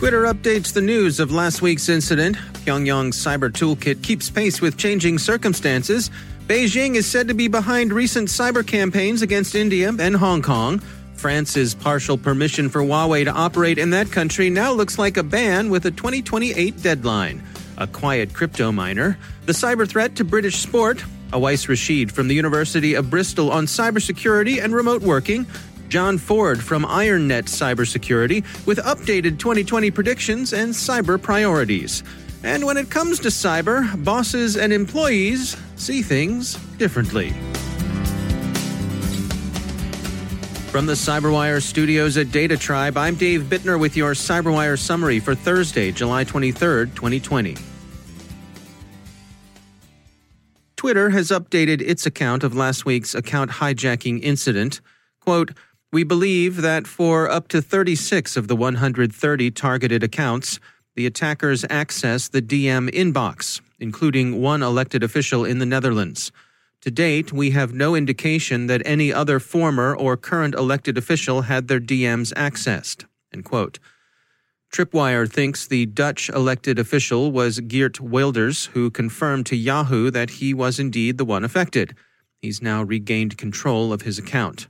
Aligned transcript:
Twitter 0.00 0.22
updates 0.22 0.72
the 0.72 0.80
news 0.80 1.20
of 1.20 1.30
last 1.30 1.60
week's 1.60 1.90
incident. 1.90 2.34
Pyongyang's 2.64 3.22
cyber 3.22 3.50
toolkit 3.50 4.02
keeps 4.02 4.30
pace 4.30 4.62
with 4.62 4.78
changing 4.78 5.18
circumstances. 5.18 6.10
Beijing 6.46 6.94
is 6.94 7.06
said 7.06 7.28
to 7.28 7.34
be 7.34 7.48
behind 7.48 7.92
recent 7.92 8.28
cyber 8.28 8.66
campaigns 8.66 9.20
against 9.20 9.54
India 9.54 9.92
and 10.00 10.16
Hong 10.16 10.40
Kong. 10.40 10.78
France's 11.16 11.74
partial 11.74 12.16
permission 12.16 12.70
for 12.70 12.80
Huawei 12.80 13.24
to 13.24 13.30
operate 13.30 13.76
in 13.76 13.90
that 13.90 14.10
country 14.10 14.48
now 14.48 14.72
looks 14.72 14.98
like 14.98 15.18
a 15.18 15.22
ban 15.22 15.68
with 15.68 15.84
a 15.84 15.90
2028 15.90 16.82
deadline. 16.82 17.42
A 17.76 17.86
quiet 17.86 18.32
crypto 18.32 18.72
miner, 18.72 19.18
the 19.44 19.52
cyber 19.52 19.86
threat 19.86 20.16
to 20.16 20.24
British 20.24 20.56
sport, 20.56 21.04
Awais 21.32 21.68
Rashid 21.68 22.10
from 22.10 22.26
the 22.26 22.34
University 22.34 22.94
of 22.94 23.10
Bristol 23.10 23.52
on 23.52 23.66
cybersecurity 23.66 24.64
and 24.64 24.74
remote 24.74 25.02
working, 25.02 25.46
John 25.90 26.18
Ford 26.18 26.62
from 26.62 26.84
IronNet 26.84 27.46
Cybersecurity 27.46 28.44
with 28.64 28.78
updated 28.78 29.40
2020 29.40 29.90
predictions 29.90 30.52
and 30.52 30.72
cyber 30.72 31.20
priorities. 31.20 32.04
And 32.44 32.64
when 32.64 32.76
it 32.76 32.88
comes 32.88 33.18
to 33.20 33.28
cyber, 33.28 34.02
bosses 34.04 34.56
and 34.56 34.72
employees 34.72 35.56
see 35.74 36.00
things 36.00 36.54
differently. 36.78 37.30
From 40.70 40.86
the 40.86 40.92
CyberWire 40.92 41.60
studios 41.60 42.16
at 42.16 42.30
Data 42.30 42.56
Tribe, 42.56 42.96
I'm 42.96 43.16
Dave 43.16 43.42
Bittner 43.42 43.78
with 43.78 43.96
your 43.96 44.12
CyberWire 44.12 44.78
summary 44.78 45.18
for 45.18 45.34
Thursday, 45.34 45.90
July 45.90 46.24
23rd, 46.24 46.94
2020. 46.94 47.56
Twitter 50.76 51.10
has 51.10 51.30
updated 51.30 51.82
its 51.82 52.06
account 52.06 52.44
of 52.44 52.54
last 52.54 52.86
week's 52.86 53.16
account 53.16 53.50
hijacking 53.50 54.22
incident. 54.22 54.80
Quote, 55.20 55.50
we 55.92 56.04
believe 56.04 56.62
that 56.62 56.86
for 56.86 57.28
up 57.30 57.48
to 57.48 57.60
36 57.60 58.36
of 58.36 58.46
the 58.46 58.54
130 58.54 59.50
targeted 59.50 60.04
accounts, 60.04 60.60
the 60.94 61.06
attackers 61.06 61.64
accessed 61.64 62.30
the 62.30 62.42
DM 62.42 62.90
inbox, 62.90 63.60
including 63.78 64.40
one 64.40 64.62
elected 64.62 65.02
official 65.02 65.44
in 65.44 65.58
the 65.58 65.66
Netherlands. 65.66 66.30
To 66.82 66.90
date, 66.90 67.32
we 67.32 67.50
have 67.50 67.74
no 67.74 67.94
indication 67.94 68.66
that 68.68 68.82
any 68.84 69.12
other 69.12 69.38
former 69.40 69.94
or 69.94 70.16
current 70.16 70.54
elected 70.54 70.96
official 70.96 71.42
had 71.42 71.68
their 71.68 71.80
DMs 71.80 72.32
accessed. 72.34 73.04
Tripwire 74.72 75.28
thinks 75.28 75.66
the 75.66 75.86
Dutch 75.86 76.30
elected 76.30 76.78
official 76.78 77.32
was 77.32 77.58
Geert 77.60 78.00
Wilders, 78.00 78.66
who 78.66 78.90
confirmed 78.90 79.46
to 79.46 79.56
Yahoo 79.56 80.10
that 80.12 80.30
he 80.30 80.54
was 80.54 80.78
indeed 80.78 81.18
the 81.18 81.24
one 81.24 81.44
affected. 81.44 81.96
He's 82.40 82.62
now 82.62 82.84
regained 82.84 83.36
control 83.36 83.92
of 83.92 84.02
his 84.02 84.18
account. 84.18 84.68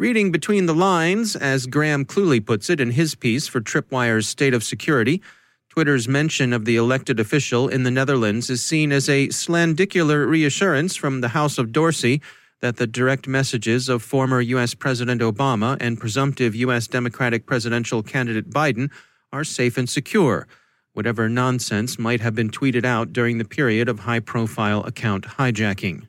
Reading 0.00 0.30
between 0.30 0.66
the 0.66 0.76
lines, 0.76 1.34
as 1.34 1.66
Graham 1.66 2.04
Cluley 2.04 2.38
puts 2.38 2.70
it 2.70 2.78
in 2.78 2.92
his 2.92 3.16
piece 3.16 3.48
for 3.48 3.60
Tripwire's 3.60 4.28
State 4.28 4.54
of 4.54 4.62
Security, 4.62 5.20
Twitter's 5.68 6.06
mention 6.06 6.52
of 6.52 6.64
the 6.64 6.76
elected 6.76 7.18
official 7.18 7.66
in 7.66 7.82
the 7.82 7.90
Netherlands 7.90 8.48
is 8.48 8.64
seen 8.64 8.92
as 8.92 9.08
a 9.08 9.28
slandicular 9.30 10.24
reassurance 10.24 10.94
from 10.94 11.20
the 11.20 11.30
House 11.30 11.58
of 11.58 11.72
Dorsey 11.72 12.22
that 12.60 12.76
the 12.76 12.86
direct 12.86 13.26
messages 13.26 13.88
of 13.88 14.00
former 14.00 14.40
U.S. 14.40 14.72
President 14.72 15.20
Obama 15.20 15.76
and 15.80 15.98
presumptive 15.98 16.54
U.S. 16.54 16.86
Democratic 16.86 17.44
presidential 17.44 18.04
candidate 18.04 18.50
Biden 18.50 18.92
are 19.32 19.42
safe 19.42 19.76
and 19.76 19.88
secure, 19.88 20.46
whatever 20.92 21.28
nonsense 21.28 21.98
might 21.98 22.20
have 22.20 22.36
been 22.36 22.50
tweeted 22.50 22.84
out 22.84 23.12
during 23.12 23.38
the 23.38 23.44
period 23.44 23.88
of 23.88 23.98
high 24.00 24.20
profile 24.20 24.84
account 24.84 25.24
hijacking. 25.24 26.06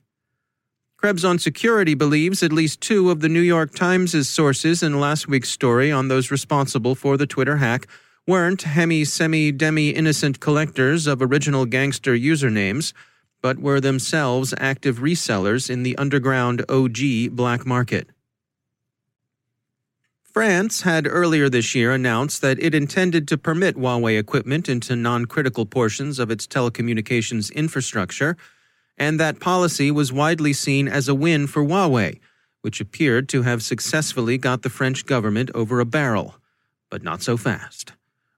Krebs 1.02 1.24
on 1.24 1.40
Security 1.40 1.94
believes 1.94 2.44
at 2.44 2.52
least 2.52 2.82
two 2.82 3.10
of 3.10 3.22
the 3.22 3.30
New 3.30 3.40
York 3.40 3.74
Times' 3.74 4.28
sources 4.28 4.84
in 4.84 5.00
last 5.00 5.30
week's 5.30 5.48
story 5.48 5.94
on 5.94 6.10
those 6.10 6.30
responsible 6.30 6.94
for 6.94 7.16
the 7.16 7.26
Twitter 7.26 7.56
hack 7.56 7.88
weren't 8.28 8.64
hemi 8.64 9.06
semi 9.06 9.50
demi 9.54 9.92
innocent 9.92 10.42
collectors 10.42 11.08
of 11.08 11.22
original 11.22 11.66
gangster 11.66 12.12
usernames, 12.12 12.92
but 13.42 13.60
were 13.60 13.80
themselves 13.80 14.54
active 14.58 14.98
resellers 14.98 15.70
in 15.70 15.84
the 15.84 15.98
underground 15.98 16.66
OG 16.68 17.30
black 17.32 17.66
market. 17.66 18.10
France 20.22 20.82
had 20.82 21.08
earlier 21.08 21.48
this 21.48 21.74
year 21.74 21.94
announced 21.94 22.42
that 22.42 22.62
it 22.62 22.76
intended 22.76 23.26
to 23.30 23.38
permit 23.38 23.78
Huawei 23.78 24.20
equipment 24.20 24.68
into 24.68 24.98
non 24.98 25.28
critical 25.28 25.66
portions 25.66 26.20
of 26.20 26.30
its 26.30 26.46
telecommunications 26.46 27.56
infrastructure 27.56 28.36
and 29.00 29.20
that 29.20 29.40
policy 29.40 29.90
was 29.90 30.12
widely 30.12 30.52
seen 30.52 30.88
as 30.88 31.08
a 31.08 31.16
win 31.16 31.48
for 31.48 31.64
Huawei, 31.64 32.20
which 32.62 32.82
appeared 32.82 33.30
to 33.30 33.44
have 33.44 33.64
successfully 33.64 34.38
got 34.38 34.62
the 34.62 34.70
French 34.70 35.06
government 35.06 35.50
over 35.56 35.80
a 35.80 35.86
barrel. 35.86 36.36
But 36.92 37.02
not 37.02 37.22
so 37.22 37.38
fast. 37.38 37.94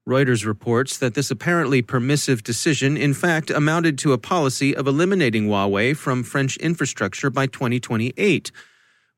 Reuters 0.08 0.46
reports 0.46 0.98
that 0.98 1.14
this 1.16 1.32
apparently 1.32 1.82
permissive 1.82 2.44
decision, 2.44 2.98
in 2.98 3.14
fact, 3.14 3.50
amounted 3.50 3.98
to 4.00 4.14
a 4.14 4.18
policy 4.18 4.76
of 4.76 4.88
eliminating 4.88 5.48
Huawei 5.48 5.96
from 5.96 6.24
French 6.24 6.58
infrastructure 6.58 7.30
by 7.30 7.48
2028, 7.48 8.52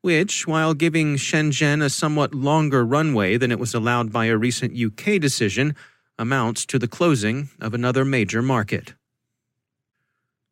which, 0.02 0.46
while 0.46 0.74
giving 0.74 1.16
Shenzhen 1.16 1.82
a 1.82 1.90
somewhat 1.90 2.34
longer 2.34 2.84
runway 2.84 3.36
than 3.36 3.50
it 3.50 3.58
was 3.58 3.74
allowed 3.74 4.12
by 4.12 4.26
a 4.26 4.36
recent 4.36 4.78
UK 4.78 5.20
decision, 5.20 5.74
amounts 6.18 6.66
to 6.66 6.78
the 6.78 6.88
closing 6.88 7.48
of 7.60 7.74
another 7.74 8.04
major 8.04 8.42
market. 8.42 8.94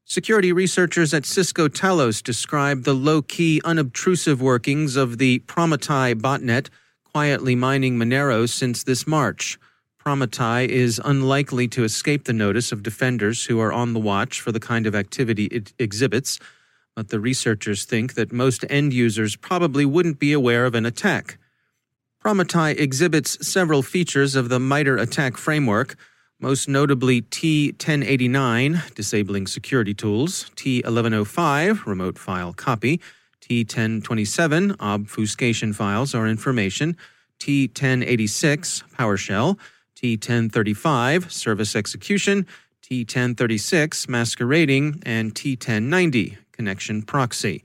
Security 0.04 0.52
researchers 0.52 1.14
at 1.14 1.24
Cisco 1.24 1.68
Talos 1.68 2.22
describe 2.22 2.82
the 2.82 2.92
low 2.92 3.22
key, 3.22 3.60
unobtrusive 3.64 4.42
workings 4.42 4.96
of 4.96 5.18
the 5.18 5.38
Prometheus 5.40 6.20
botnet 6.20 6.68
quietly 7.12 7.54
mining 7.54 7.96
Monero 7.96 8.48
since 8.48 8.82
this 8.82 9.06
March. 9.06 9.58
Prometheus 9.98 10.70
is 10.70 11.00
unlikely 11.04 11.68
to 11.68 11.84
escape 11.84 12.24
the 12.24 12.32
notice 12.32 12.72
of 12.72 12.82
defenders 12.82 13.44
who 13.46 13.60
are 13.60 13.72
on 13.72 13.92
the 13.92 14.00
watch 14.00 14.40
for 14.40 14.50
the 14.50 14.58
kind 14.58 14.86
of 14.86 14.94
activity 14.94 15.44
it 15.46 15.72
exhibits, 15.78 16.40
but 16.96 17.08
the 17.08 17.20
researchers 17.20 17.84
think 17.84 18.14
that 18.14 18.32
most 18.32 18.64
end 18.68 18.92
users 18.92 19.36
probably 19.36 19.84
wouldn't 19.84 20.18
be 20.18 20.32
aware 20.32 20.66
of 20.66 20.74
an 20.74 20.84
attack. 20.84 21.38
Prometheus 22.18 22.78
exhibits 22.78 23.46
several 23.46 23.82
features 23.82 24.34
of 24.34 24.48
the 24.48 24.58
MITRE 24.58 24.96
ATT&CK 24.96 25.36
framework 25.36 25.96
most 26.42 26.68
notably 26.68 27.22
T1089, 27.22 28.94
disabling 28.96 29.46
security 29.46 29.94
tools, 29.94 30.50
T1105, 30.56 31.86
remote 31.86 32.18
file 32.18 32.52
copy, 32.52 33.00
T1027, 33.40 34.76
obfuscation 34.80 35.72
files 35.72 36.16
or 36.16 36.26
information, 36.26 36.96
T1086, 37.38 38.82
PowerShell, 38.98 39.56
T1035, 39.96 41.30
service 41.30 41.76
execution, 41.76 42.44
T1036, 42.82 44.08
masquerading, 44.08 45.00
and 45.06 45.34
T1090, 45.36 46.38
connection 46.50 47.02
proxy. 47.02 47.62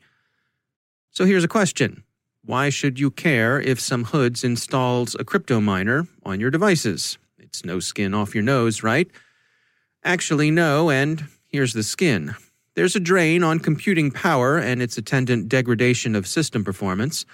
So 1.10 1.26
here's 1.26 1.44
a 1.44 1.48
question 1.48 2.04
Why 2.46 2.70
should 2.70 3.00
you 3.00 3.10
care 3.10 3.60
if 3.60 3.80
some 3.80 4.06
hoods 4.06 4.44
installs 4.44 5.16
a 5.16 5.24
crypto 5.24 5.60
miner 5.60 6.08
on 6.24 6.40
your 6.40 6.52
devices? 6.52 7.18
It's 7.48 7.66
no 7.66 7.80
skin 7.80 8.14
off 8.14 8.36
your 8.36 8.44
nose, 8.44 8.84
right? 8.84 9.10
Actually, 10.04 10.52
no, 10.52 10.90
and 10.90 11.26
here's 11.48 11.74
the 11.74 11.84
skin. 11.84 12.36
There's 12.76 12.96
a 12.96 13.00
drain 13.00 13.42
on 13.42 13.60
computing 13.60 14.12
power 14.12 14.58
and 14.58 14.82
its 14.82 14.98
attendant 14.98 15.50
degradation 15.50 16.16
of 16.16 16.28
system 16.28 16.64
performance. 16.64 17.26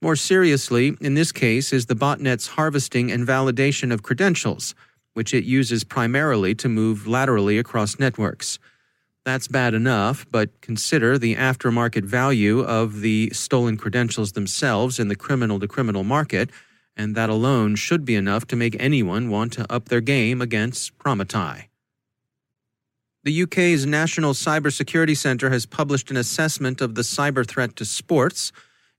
More 0.00 0.16
seriously, 0.16 0.96
in 1.00 1.14
this 1.14 1.32
case, 1.32 1.72
is 1.72 1.86
the 1.86 1.96
botnet's 1.96 2.46
harvesting 2.48 3.10
and 3.10 3.26
validation 3.26 3.92
of 3.92 4.02
credentials, 4.02 4.74
which 5.14 5.34
it 5.34 5.44
uses 5.44 5.84
primarily 5.84 6.54
to 6.54 6.68
move 6.68 7.06
laterally 7.06 7.58
across 7.58 7.98
networks. 7.98 8.58
That's 9.24 9.48
bad 9.48 9.74
enough, 9.74 10.24
but 10.30 10.60
consider 10.60 11.18
the 11.18 11.34
aftermarket 11.34 12.04
value 12.04 12.60
of 12.60 13.00
the 13.00 13.30
stolen 13.30 13.76
credentials 13.76 14.32
themselves 14.32 14.98
in 15.00 15.08
the 15.08 15.16
criminal 15.16 15.58
to 15.58 15.66
criminal 15.66 16.04
market, 16.04 16.50
and 16.96 17.14
that 17.14 17.28
alone 17.28 17.76
should 17.76 18.04
be 18.04 18.14
enough 18.14 18.46
to 18.46 18.56
make 18.56 18.76
anyone 18.78 19.28
want 19.28 19.52
to 19.52 19.72
up 19.72 19.88
their 19.88 20.00
game 20.00 20.40
against 20.40 20.96
Prometheus. 20.98 21.64
The 23.26 23.42
UK's 23.42 23.84
National 23.84 24.34
Cybersecurity 24.34 25.16
Centre 25.16 25.50
has 25.50 25.66
published 25.66 26.12
an 26.12 26.16
assessment 26.16 26.80
of 26.80 26.94
the 26.94 27.02
cyber 27.02 27.44
threat 27.44 27.74
to 27.74 27.84
sports. 27.84 28.52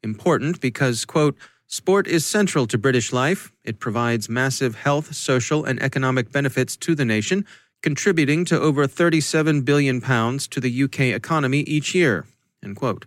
Important 0.03 0.59
because, 0.59 1.05
quote, 1.05 1.38
sport 1.65 2.07
is 2.07 2.25
central 2.25 2.67
to 2.67 2.77
British 2.77 3.13
life. 3.13 3.53
It 3.63 3.79
provides 3.79 4.27
massive 4.27 4.75
health, 4.75 5.15
social, 5.15 5.63
and 5.63 5.81
economic 5.81 6.29
benefits 6.29 6.75
to 6.75 6.94
the 6.94 7.05
nation, 7.05 7.45
contributing 7.81 8.44
to 8.45 8.59
over 8.59 8.85
37 8.85 9.61
billion 9.61 10.01
pounds 10.01 10.45
to 10.49 10.59
the 10.59 10.83
UK 10.83 10.99
economy 11.15 11.61
each 11.61 11.95
year, 11.95 12.25
end 12.61 12.75
quote. 12.75 13.05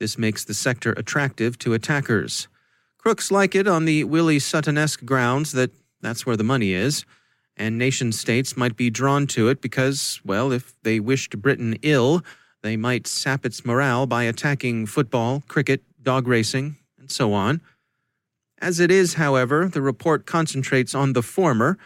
This 0.00 0.16
makes 0.16 0.42
the 0.42 0.54
sector 0.54 0.92
attractive 0.92 1.58
to 1.58 1.74
attackers. 1.74 2.48
Crooks 3.06 3.30
like 3.30 3.54
it 3.54 3.68
on 3.68 3.84
the 3.84 4.02
Willie 4.02 4.40
Sutton-esque 4.40 5.04
grounds 5.04 5.52
that 5.52 5.70
that's 6.00 6.26
where 6.26 6.36
the 6.36 6.42
money 6.42 6.72
is 6.72 7.04
and 7.56 7.78
nation 7.78 8.10
states 8.10 8.56
might 8.56 8.74
be 8.74 8.90
drawn 8.90 9.28
to 9.28 9.46
it 9.48 9.60
because, 9.60 10.20
well, 10.24 10.50
if 10.50 10.74
they 10.82 10.98
wished 10.98 11.40
Britain 11.40 11.78
ill, 11.82 12.24
they 12.64 12.76
might 12.76 13.06
sap 13.06 13.46
its 13.46 13.64
morale 13.64 14.08
by 14.08 14.24
attacking 14.24 14.86
football, 14.86 15.44
cricket, 15.46 15.84
dog 16.02 16.26
racing, 16.26 16.78
and 16.98 17.08
so 17.08 17.32
on. 17.32 17.60
As 18.58 18.80
it 18.80 18.90
is, 18.90 19.14
however, 19.14 19.68
the 19.68 19.82
report 19.82 20.26
concentrates 20.26 20.92
on 20.92 21.12
the 21.12 21.22
former, 21.22 21.78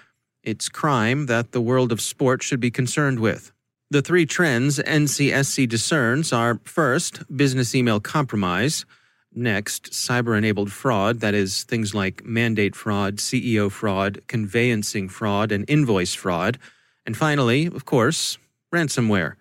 its 0.43 0.70
crime 0.70 1.26
that 1.26 1.52
the 1.52 1.61
world 1.61 1.93
of 1.93 2.00
sport 2.00 2.43
should 2.43 2.61
be 2.61 2.70
concerned 2.70 3.20
with. 3.20 3.52
The 3.90 4.00
three 4.00 4.25
trends 4.25 4.78
NCSC 4.78 5.69
discerns 5.69 6.32
are 6.32 6.61
first, 6.64 7.20
business 7.37 7.75
email 7.75 8.00
compromise. 8.00 8.87
Next, 9.32 9.93
cyber 9.93 10.37
enabled 10.37 10.73
fraud, 10.73 11.21
that 11.21 11.35
is, 11.35 11.62
things 11.62 11.94
like 11.94 12.25
mandate 12.25 12.75
fraud, 12.75 13.17
CEO 13.19 13.71
fraud, 13.71 14.21
conveyancing 14.27 15.09
fraud, 15.09 15.53
and 15.53 15.65
invoice 15.69 16.15
fraud. 16.15 16.59
And 17.06 17.17
finally, 17.17 17.67
of 17.67 17.85
course, 17.85 18.38
ransomware, 18.75 19.35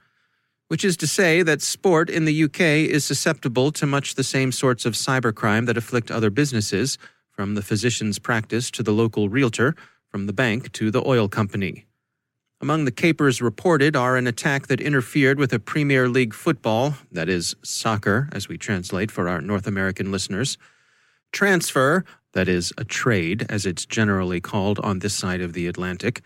which 0.67 0.85
is 0.85 0.95
to 0.97 1.07
say 1.07 1.41
that 1.41 1.63
sport 1.63 2.09
in 2.09 2.25
the 2.25 2.43
UK 2.43 2.61
is 2.61 3.03
susceptible 3.03 3.71
to 3.71 3.87
much 3.87 4.13
the 4.13 4.23
same 4.23 4.51
sorts 4.51 4.85
of 4.85 4.93
cybercrime 4.93 5.65
that 5.65 5.77
afflict 5.77 6.11
other 6.11 6.29
businesses, 6.29 6.99
from 7.31 7.55
the 7.55 7.61
physician's 7.61 8.19
practice 8.19 8.69
to 8.69 8.83
the 8.83 8.91
local 8.91 9.29
realtor, 9.29 9.73
from 10.09 10.27
the 10.27 10.33
bank 10.33 10.71
to 10.73 10.91
the 10.91 11.01
oil 11.07 11.29
company. 11.29 11.85
Among 12.61 12.83
the 12.83 12.91
capers 12.91 13.41
reported 13.41 13.95
are 13.95 14.17
an 14.17 14.27
attack 14.27 14.67
that 14.67 14.81
interfered 14.81 15.39
with 15.39 15.53
a 15.53 15.59
Premier 15.59 16.09
League 16.09 16.33
football, 16.33 16.95
that 17.09 17.29
is, 17.29 17.55
soccer, 17.63 18.27
as 18.33 18.49
we 18.49 18.57
translate 18.57 19.11
for 19.11 19.29
our 19.29 19.39
North 19.39 19.65
American 19.65 20.11
listeners, 20.11 20.57
transfer, 21.31 22.03
that 22.33 22.49
is, 22.49 22.73
a 22.77 22.83
trade, 22.83 23.45
as 23.47 23.65
it's 23.65 23.85
generally 23.85 24.41
called 24.41 24.77
on 24.79 24.99
this 24.99 25.13
side 25.13 25.39
of 25.39 25.53
the 25.53 25.67
Atlantic, 25.67 26.21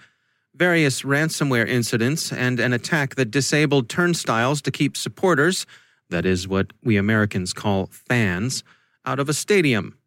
various 0.55 1.03
ransomware 1.03 1.67
incidents, 1.67 2.33
and 2.33 2.59
an 2.59 2.73
attack 2.73 3.13
that 3.13 3.29
disabled 3.29 3.87
turnstiles 3.87 4.59
to 4.63 4.71
keep 4.71 4.97
supporters, 4.97 5.67
that 6.09 6.25
is, 6.25 6.47
what 6.47 6.73
we 6.83 6.97
Americans 6.97 7.53
call 7.53 7.85
fans, 7.91 8.63
out 9.05 9.19
of 9.19 9.29
a 9.29 9.33
stadium. 9.33 9.99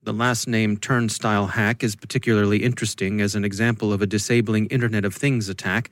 The 0.00 0.12
last 0.12 0.46
name 0.46 0.76
turnstile 0.76 1.48
hack 1.48 1.82
is 1.82 1.96
particularly 1.96 2.62
interesting 2.62 3.20
as 3.20 3.34
an 3.34 3.44
example 3.44 3.92
of 3.92 4.00
a 4.00 4.06
disabling 4.06 4.66
Internet 4.66 5.04
of 5.04 5.12
Things 5.12 5.48
attack. 5.48 5.90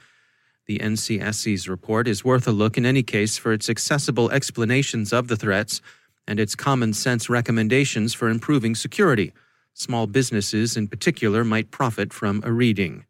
The 0.66 0.78
NCSC's 0.78 1.68
report 1.68 2.06
is 2.06 2.24
worth 2.24 2.46
a 2.46 2.52
look 2.52 2.78
in 2.78 2.86
any 2.86 3.02
case 3.02 3.36
for 3.36 3.52
its 3.52 3.68
accessible 3.68 4.30
explanations 4.30 5.12
of 5.12 5.26
the 5.26 5.36
threats 5.36 5.80
and 6.26 6.38
its 6.38 6.54
common 6.54 6.92
sense 6.92 7.28
recommendations 7.28 8.14
for 8.14 8.28
improving 8.28 8.76
security. 8.76 9.32
Small 9.74 10.06
businesses, 10.06 10.76
in 10.76 10.86
particular, 10.86 11.44
might 11.44 11.72
profit 11.72 12.12
from 12.12 12.40
a 12.44 12.52
reading. 12.52 13.06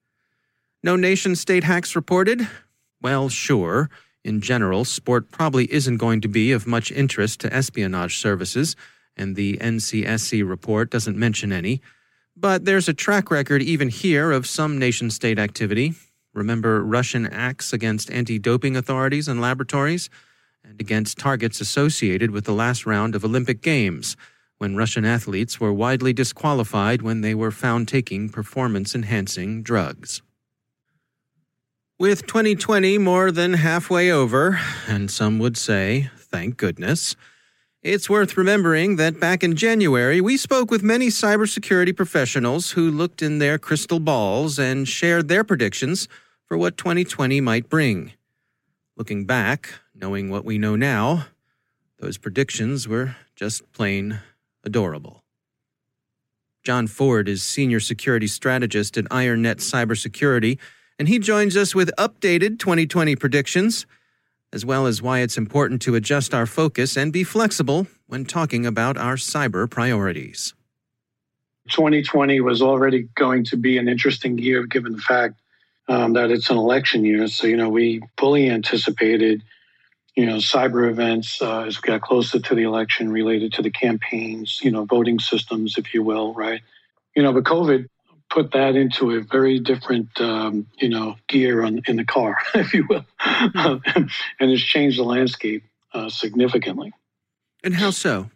No 0.82 0.96
nation 0.96 1.36
state 1.36 1.64
hacks 1.64 1.94
reported? 1.94 2.48
Well, 3.02 3.28
sure. 3.28 3.90
In 4.24 4.40
general, 4.40 4.86
sport 4.86 5.30
probably 5.30 5.70
isn't 5.70 5.98
going 5.98 6.22
to 6.22 6.28
be 6.28 6.52
of 6.52 6.66
much 6.66 6.90
interest 6.90 7.40
to 7.40 7.52
espionage 7.54 8.16
services 8.16 8.76
and 9.16 9.36
the 9.36 9.56
NCSC 9.58 10.46
report 10.48 10.90
doesn't 10.90 11.16
mention 11.16 11.52
any. 11.52 11.80
But 12.36 12.64
there's 12.64 12.88
a 12.88 12.94
track 12.94 13.30
record 13.30 13.62
even 13.62 13.88
here 13.88 14.30
of 14.30 14.46
some 14.46 14.78
nation 14.78 15.10
state 15.10 15.38
activity. 15.38 15.94
Remember 16.34 16.84
Russian 16.84 17.26
acts 17.26 17.72
against 17.72 18.10
anti 18.10 18.38
doping 18.38 18.76
authorities 18.76 19.26
and 19.26 19.40
laboratories, 19.40 20.10
and 20.62 20.78
against 20.80 21.18
targets 21.18 21.60
associated 21.60 22.30
with 22.30 22.44
the 22.44 22.52
last 22.52 22.84
round 22.84 23.14
of 23.14 23.24
Olympic 23.24 23.62
Games, 23.62 24.16
when 24.58 24.76
Russian 24.76 25.04
athletes 25.04 25.58
were 25.58 25.72
widely 25.72 26.12
disqualified 26.12 27.00
when 27.00 27.22
they 27.22 27.34
were 27.34 27.50
found 27.50 27.88
taking 27.88 28.28
performance 28.28 28.94
enhancing 28.94 29.62
drugs. 29.62 30.22
With 31.98 32.26
2020 32.26 32.98
more 32.98 33.30
than 33.32 33.54
halfway 33.54 34.10
over, 34.10 34.60
and 34.86 35.10
some 35.10 35.38
would 35.38 35.56
say, 35.56 36.10
thank 36.18 36.58
goodness, 36.58 37.16
it's 37.86 38.10
worth 38.10 38.36
remembering 38.36 38.96
that 38.96 39.20
back 39.20 39.44
in 39.44 39.54
January, 39.54 40.20
we 40.20 40.36
spoke 40.36 40.72
with 40.72 40.82
many 40.82 41.06
cybersecurity 41.06 41.94
professionals 41.94 42.72
who 42.72 42.90
looked 42.90 43.22
in 43.22 43.38
their 43.38 43.58
crystal 43.58 44.00
balls 44.00 44.58
and 44.58 44.88
shared 44.88 45.28
their 45.28 45.44
predictions 45.44 46.08
for 46.44 46.58
what 46.58 46.76
2020 46.76 47.40
might 47.40 47.68
bring. 47.68 48.12
Looking 48.96 49.24
back, 49.24 49.74
knowing 49.94 50.30
what 50.30 50.44
we 50.44 50.58
know 50.58 50.74
now, 50.74 51.26
those 52.00 52.18
predictions 52.18 52.88
were 52.88 53.14
just 53.36 53.70
plain 53.72 54.18
adorable. 54.64 55.22
John 56.64 56.88
Ford 56.88 57.28
is 57.28 57.44
Senior 57.44 57.78
Security 57.78 58.26
Strategist 58.26 58.96
at 58.96 59.04
IronNet 59.04 59.58
Cybersecurity, 59.58 60.58
and 60.98 61.06
he 61.06 61.20
joins 61.20 61.56
us 61.56 61.72
with 61.72 61.92
updated 61.96 62.58
2020 62.58 63.14
predictions 63.14 63.86
as 64.52 64.64
well 64.64 64.86
as 64.86 65.02
why 65.02 65.20
it's 65.20 65.36
important 65.36 65.82
to 65.82 65.94
adjust 65.94 66.34
our 66.34 66.46
focus 66.46 66.96
and 66.96 67.12
be 67.12 67.24
flexible 67.24 67.86
when 68.06 68.24
talking 68.24 68.64
about 68.64 68.96
our 68.96 69.16
cyber 69.16 69.68
priorities. 69.68 70.54
2020 71.70 72.40
was 72.40 72.62
already 72.62 73.08
going 73.14 73.44
to 73.44 73.56
be 73.56 73.78
an 73.78 73.88
interesting 73.88 74.38
year 74.38 74.64
given 74.66 74.92
the 74.92 74.98
fact 74.98 75.40
um, 75.88 76.12
that 76.14 76.30
it's 76.30 76.50
an 76.50 76.56
election 76.56 77.04
year. 77.04 77.26
So, 77.28 77.46
you 77.46 77.56
know, 77.56 77.68
we 77.68 78.02
fully 78.16 78.48
anticipated, 78.50 79.42
you 80.14 80.26
know, 80.26 80.36
cyber 80.36 80.88
events 80.88 81.40
uh, 81.42 81.62
as 81.62 81.80
we 81.82 81.88
got 81.88 82.00
closer 82.00 82.38
to 82.38 82.54
the 82.54 82.62
election 82.62 83.10
related 83.10 83.52
to 83.54 83.62
the 83.62 83.70
campaigns, 83.70 84.60
you 84.62 84.70
know, 84.70 84.84
voting 84.84 85.18
systems, 85.18 85.76
if 85.78 85.92
you 85.92 86.02
will, 86.02 86.34
right? 86.34 86.60
You 87.14 87.22
know, 87.22 87.32
but 87.32 87.44
COVID 87.44 87.88
put 88.30 88.52
that 88.52 88.76
into 88.76 89.12
a 89.12 89.20
very 89.20 89.58
different, 89.58 90.20
um, 90.20 90.66
you 90.78 90.88
know, 90.88 91.16
gear 91.28 91.62
on, 91.62 91.80
in 91.86 91.96
the 91.96 92.04
car, 92.04 92.36
if 92.54 92.74
you 92.74 92.86
will, 92.88 93.04
and 93.24 94.10
has 94.40 94.60
changed 94.60 94.98
the 94.98 95.04
landscape 95.04 95.64
uh, 95.92 96.08
significantly. 96.08 96.92
And 97.62 97.74
how 97.74 97.90
so? 97.90 98.30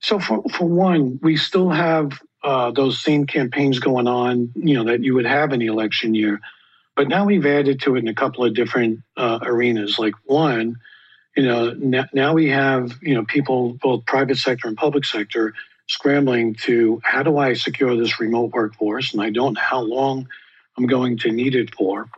So, 0.00 0.18
for, 0.18 0.42
for 0.52 0.66
one, 0.66 1.18
we 1.22 1.36
still 1.36 1.70
have 1.70 2.12
uh, 2.42 2.70
those 2.70 3.02
same 3.02 3.26
campaigns 3.26 3.78
going 3.78 4.06
on, 4.06 4.52
you 4.54 4.74
know, 4.74 4.84
that 4.84 5.02
you 5.02 5.14
would 5.14 5.26
have 5.26 5.52
in 5.52 5.60
the 5.60 5.66
election 5.66 6.14
year. 6.14 6.40
But 6.96 7.08
now 7.08 7.24
we've 7.24 7.46
added 7.46 7.80
to 7.82 7.96
it 7.96 8.00
in 8.00 8.08
a 8.08 8.14
couple 8.14 8.44
of 8.44 8.54
different 8.54 9.00
uh, 9.16 9.38
arenas. 9.42 9.98
Like 9.98 10.14
one, 10.24 10.76
you 11.36 11.44
know, 11.44 12.04
now 12.12 12.34
we 12.34 12.48
have, 12.48 12.98
you 13.02 13.14
know, 13.14 13.24
people, 13.24 13.74
both 13.74 14.04
private 14.06 14.36
sector 14.36 14.68
and 14.68 14.76
public 14.76 15.04
sector, 15.04 15.54
scrambling 15.90 16.54
to 16.54 17.00
how 17.02 17.22
do 17.22 17.36
I 17.36 17.52
secure 17.54 17.96
this 17.96 18.20
remote 18.20 18.52
workforce? 18.52 19.12
And 19.12 19.20
I 19.20 19.30
don't 19.30 19.54
know 19.54 19.60
how 19.60 19.80
long 19.80 20.28
I'm 20.78 20.86
going 20.86 21.18
to 21.18 21.32
need 21.32 21.54
it 21.56 21.74
for. 21.74 22.08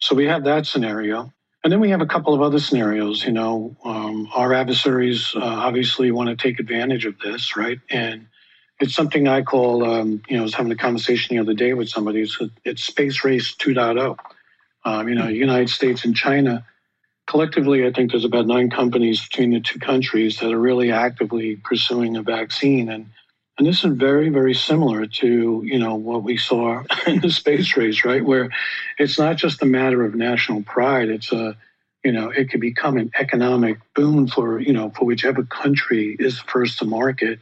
So 0.00 0.14
we 0.14 0.26
have 0.26 0.44
that 0.44 0.66
scenario. 0.66 1.32
And 1.64 1.72
then 1.72 1.80
we 1.80 1.90
have 1.90 2.02
a 2.02 2.06
couple 2.06 2.34
of 2.34 2.42
other 2.42 2.58
scenarios. 2.58 3.24
You 3.24 3.32
know, 3.32 3.76
um, 3.84 4.28
our 4.34 4.52
adversaries 4.52 5.32
uh, 5.34 5.40
obviously 5.40 6.10
want 6.10 6.28
to 6.28 6.36
take 6.36 6.60
advantage 6.60 7.06
of 7.06 7.18
this, 7.20 7.56
right? 7.56 7.80
And 7.88 8.26
it's 8.80 8.94
something 8.94 9.26
I 9.28 9.42
call, 9.42 9.84
um, 9.90 10.22
you 10.28 10.36
know, 10.36 10.42
I 10.42 10.44
was 10.44 10.54
having 10.54 10.72
a 10.72 10.76
conversation 10.76 11.34
the 11.34 11.42
other 11.42 11.54
day 11.54 11.72
with 11.72 11.88
somebody. 11.88 12.20
It's, 12.20 12.38
it's 12.64 12.84
Space 12.84 13.24
Race 13.24 13.54
2.0. 13.56 14.16
Um, 14.84 15.08
you 15.08 15.14
know, 15.14 15.28
United 15.28 15.70
States 15.70 16.04
and 16.04 16.14
China 16.14 16.66
collectively, 17.26 17.86
I 17.86 17.92
think 17.92 18.10
there's 18.10 18.24
about 18.24 18.46
nine 18.46 18.70
companies 18.70 19.22
between 19.22 19.50
the 19.50 19.60
two 19.60 19.78
countries 19.78 20.38
that 20.38 20.52
are 20.52 20.58
really 20.58 20.92
actively 20.92 21.56
pursuing 21.56 22.16
a 22.16 22.22
vaccine. 22.22 22.90
And 22.90 23.06
and 23.58 23.66
this 23.66 23.84
is 23.84 23.92
very, 23.92 24.30
very 24.30 24.54
similar 24.54 25.06
to 25.06 25.62
you 25.64 25.78
know 25.78 25.94
what 25.94 26.22
we 26.22 26.36
saw 26.36 26.82
in 27.06 27.20
the 27.20 27.30
space 27.30 27.76
race, 27.76 28.04
right? 28.04 28.24
Where 28.24 28.50
it's 28.98 29.18
not 29.18 29.36
just 29.36 29.62
a 29.62 29.66
matter 29.66 30.04
of 30.04 30.14
national 30.14 30.62
pride; 30.62 31.08
it's 31.10 31.32
a 31.32 31.56
you 32.04 32.12
know 32.12 32.30
it 32.30 32.50
could 32.50 32.60
become 32.60 32.96
an 32.96 33.10
economic 33.18 33.78
boon 33.94 34.26
for 34.28 34.58
you 34.60 34.72
know 34.72 34.90
for 34.90 35.04
whichever 35.04 35.44
country 35.44 36.16
is 36.18 36.40
first 36.40 36.78
to 36.78 36.84
market. 36.84 37.40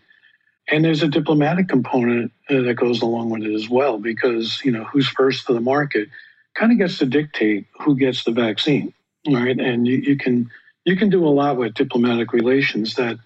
And 0.68 0.84
there's 0.84 1.02
a 1.02 1.08
diplomatic 1.08 1.68
component 1.68 2.32
uh, 2.48 2.60
that 2.62 2.74
goes 2.74 3.02
along 3.02 3.30
with 3.30 3.42
it 3.42 3.54
as 3.54 3.68
well, 3.68 3.98
because 3.98 4.60
you 4.64 4.72
know 4.72 4.84
who's 4.84 5.08
first 5.08 5.46
to 5.46 5.54
the 5.54 5.60
market 5.60 6.08
kind 6.54 6.72
of 6.72 6.78
gets 6.78 6.98
to 6.98 7.06
dictate 7.06 7.66
who 7.80 7.96
gets 7.96 8.24
the 8.24 8.32
vaccine, 8.32 8.92
right? 9.28 9.58
And 9.58 9.86
you, 9.86 9.96
you 9.96 10.16
can 10.16 10.50
you 10.84 10.96
can 10.96 11.08
do 11.08 11.26
a 11.26 11.30
lot 11.30 11.56
with 11.56 11.74
diplomatic 11.74 12.32
relations 12.32 12.94
that 12.96 13.18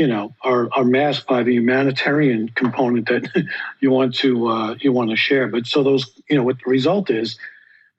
you 0.00 0.06
know 0.06 0.34
are, 0.40 0.70
are 0.72 0.84
masked 0.84 1.26
by 1.26 1.42
the 1.42 1.52
humanitarian 1.52 2.48
component 2.48 3.06
that 3.08 3.46
you 3.80 3.90
want 3.90 4.14
to 4.14 4.48
uh, 4.48 4.74
you 4.80 4.92
want 4.92 5.10
to 5.10 5.16
share. 5.16 5.46
But 5.46 5.66
so 5.66 5.82
those 5.82 6.10
you 6.28 6.36
know 6.36 6.42
what 6.42 6.56
the 6.64 6.70
result 6.70 7.10
is, 7.10 7.38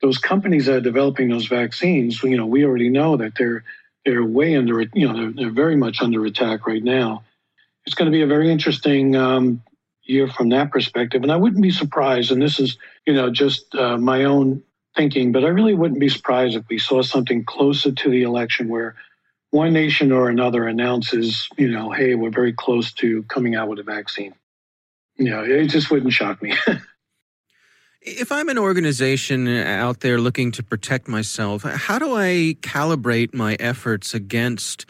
those 0.01 0.17
companies 0.17 0.65
that 0.65 0.77
are 0.77 0.81
developing 0.81 1.29
those 1.29 1.46
vaccines, 1.46 2.24
you 2.24 2.36
know, 2.36 2.48
we 2.48 2.65
already 2.65 2.89
know 2.89 3.17
that 3.17 3.34
they're 3.38 3.63
they're 4.03 4.25
way 4.25 4.55
under 4.55 4.81
you 4.81 5.08
know 5.08 5.13
they're, 5.15 5.31
they're 5.31 5.51
very 5.63 5.75
much 5.75 6.01
under 6.01 6.25
attack 6.25 6.65
right 6.65 6.84
now. 6.84 7.24
It's 7.86 7.93
going 7.93 8.12
to 8.12 8.15
be 8.15 8.24
a 8.24 8.27
very 8.27 8.51
interesting 8.51 9.15
um, 9.15 9.62
year 10.01 10.27
from 10.27 10.50
that 10.50 10.72
perspective, 10.72 11.22
and 11.22 11.31
I 11.31 11.36
wouldn't 11.36 11.62
be 11.62 11.72
surprised. 11.72 12.31
And 12.31 12.41
this 12.41 12.60
is 12.60 12.79
you 13.05 13.13
know 13.13 13.29
just 13.29 13.75
uh, 13.75 14.00
my 14.00 14.24
own 14.24 14.63
thinking, 14.96 15.31
but 15.31 15.43
I 15.43 15.50
really 15.50 15.75
wouldn't 15.75 16.00
be 16.00 16.10
surprised 16.10 16.55
if 16.55 16.67
we 16.67 16.79
saw 16.79 17.03
something 17.03 17.46
closer 17.46 17.91
to 17.91 18.10
the 18.10 18.24
election 18.24 18.70
where 18.70 18.96
one 19.51 19.74
nation 19.74 20.12
or 20.12 20.29
another 20.29 20.67
announces, 20.67 21.48
you 21.58 21.70
know, 21.70 21.91
hey, 21.91 22.15
we're 22.15 22.31
very 22.31 22.53
close 22.53 22.91
to 22.93 23.24
coming 23.24 23.55
out 23.55 23.67
with 23.67 23.79
a 23.79 23.84
vaccine. 23.84 24.34
You 25.17 25.29
know, 25.29 25.43
it 25.43 25.67
just 25.67 25.91
wouldn't 25.91 26.13
shock 26.13 26.41
me. 26.41 26.55
if 28.01 28.31
I'm 28.31 28.50
an 28.50 28.58
organization 28.58 29.48
out 29.48 30.00
there 30.00 30.20
looking 30.20 30.51
to 30.53 30.63
protect 30.63 31.08
myself, 31.08 31.63
how 31.63 32.00
do 32.00 32.15
I 32.15 32.55
calibrate 32.62 33.34
my 33.34 33.55
efforts 33.60 34.13
against 34.13 34.86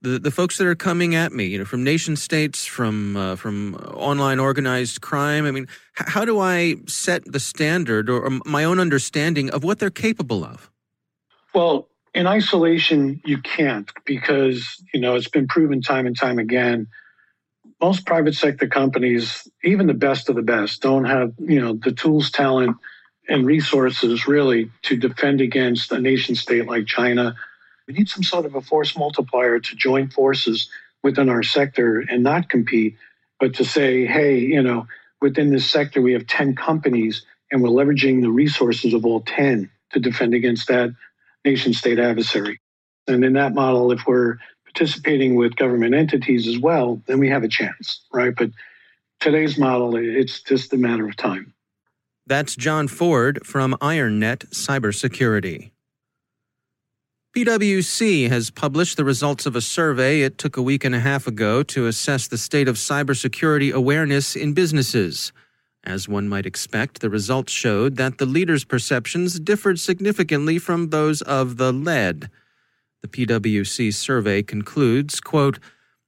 the, 0.00 0.18
the 0.18 0.30
folks 0.30 0.58
that 0.58 0.66
are 0.66 0.74
coming 0.74 1.14
at 1.14 1.32
me, 1.32 1.44
you 1.44 1.58
know, 1.58 1.64
from 1.64 1.84
nation 1.84 2.16
states, 2.16 2.64
from 2.64 3.16
uh, 3.16 3.36
from 3.36 3.74
online 3.74 4.40
organized 4.40 5.02
crime? 5.02 5.44
I 5.44 5.50
mean, 5.50 5.68
how 5.92 6.24
do 6.24 6.40
I 6.40 6.76
set 6.86 7.30
the 7.30 7.40
standard 7.40 8.08
or, 8.08 8.24
or 8.24 8.30
my 8.46 8.64
own 8.64 8.80
understanding 8.80 9.50
of 9.50 9.62
what 9.62 9.78
they're 9.78 9.90
capable 9.90 10.42
of? 10.42 10.70
Well, 11.54 11.88
in 12.16 12.28
isolation, 12.28 13.22
you 13.26 13.38
can't 13.42 13.90
because 14.06 14.82
you 14.94 15.00
know 15.00 15.16
it's 15.16 15.28
been 15.28 15.48
proven 15.48 15.82
time 15.82 16.06
and 16.08 16.18
time 16.18 16.40
again. 16.40 16.88
Most 17.82 18.06
private 18.06 18.34
sector 18.34 18.68
companies, 18.68 19.48
even 19.64 19.86
the 19.86 19.94
best 19.94 20.28
of 20.28 20.36
the 20.36 20.42
best, 20.42 20.82
don't 20.82 21.06
have 21.06 21.34
you 21.38 21.60
know 21.60 21.74
the 21.74 21.92
tools, 21.92 22.30
talent, 22.32 22.76
and 23.28 23.46
resources 23.46 24.28
really 24.28 24.72
to 24.84 24.96
defend 24.96 25.42
against 25.42 25.92
a 25.92 26.00
nation 26.00 26.36
state 26.36 26.66
like 26.66 26.86
China. 26.86 27.36
We 27.88 27.94
need 27.94 28.08
some 28.08 28.24
sort 28.24 28.46
of 28.46 28.56
a 28.56 28.62
force 28.62 28.96
multiplier 28.96 29.60
to 29.60 29.76
join 29.76 30.10
forces 30.10 30.70
within 31.02 31.28
our 31.30 31.44
sector 31.44 32.00
and 32.00 32.24
not 32.24 32.48
compete, 32.50 32.96
but 33.40 33.54
to 33.56 33.66
say, 33.66 34.06
hey, 34.06 34.38
you 34.40 34.62
know, 34.62 34.88
within 35.22 35.50
this 35.50 35.70
sector 35.70 36.02
we 36.02 36.14
have 36.14 36.26
10 36.26 36.56
companies 36.56 37.26
and 37.52 37.62
we're 37.62 37.70
leveraging 37.70 38.22
the 38.22 38.30
resources 38.30 38.94
of 38.94 39.06
all 39.06 39.20
10 39.22 39.70
to 39.92 40.00
defend 40.00 40.34
against 40.34 40.68
that 40.68 40.90
nation 41.46 41.72
state 41.72 41.98
adversary. 41.98 42.60
And 43.06 43.24
in 43.24 43.32
that 43.34 43.54
model, 43.54 43.92
if 43.92 44.00
we're 44.06 44.36
participating 44.64 45.36
with 45.36 45.56
government 45.56 45.94
entities 45.94 46.46
as 46.46 46.58
well, 46.58 47.00
then 47.06 47.18
we 47.18 47.28
have 47.30 47.44
a 47.44 47.48
chance, 47.48 48.04
right? 48.12 48.34
But 48.36 48.50
today's 49.20 49.56
model, 49.56 49.96
it's 49.96 50.42
just 50.42 50.72
a 50.72 50.76
matter 50.76 51.08
of 51.08 51.16
time. 51.16 51.54
That's 52.26 52.56
John 52.56 52.88
Ford 52.88 53.46
from 53.46 53.74
IronNet 53.80 54.50
Cybersecurity. 54.50 55.70
PwC 57.36 58.28
has 58.28 58.50
published 58.50 58.96
the 58.96 59.04
results 59.04 59.46
of 59.46 59.54
a 59.54 59.60
survey 59.60 60.22
it 60.22 60.38
took 60.38 60.56
a 60.56 60.62
week 60.62 60.84
and 60.84 60.94
a 60.94 61.00
half 61.00 61.26
ago 61.26 61.62
to 61.62 61.86
assess 61.86 62.26
the 62.26 62.38
state 62.38 62.66
of 62.66 62.76
cybersecurity 62.76 63.72
awareness 63.72 64.34
in 64.34 64.54
businesses. 64.54 65.32
As 65.86 66.08
one 66.08 66.28
might 66.28 66.46
expect, 66.46 67.00
the 67.00 67.08
results 67.08 67.52
showed 67.52 67.94
that 67.96 68.18
the 68.18 68.26
leaders' 68.26 68.64
perceptions 68.64 69.38
differed 69.38 69.78
significantly 69.78 70.58
from 70.58 70.90
those 70.90 71.22
of 71.22 71.58
the 71.58 71.72
led. 71.72 72.28
The 73.02 73.08
PwC 73.08 73.94
survey 73.94 74.42
concludes, 74.42 75.20
quote, 75.20 75.60